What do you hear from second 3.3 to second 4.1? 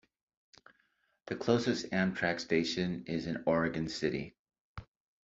Oregon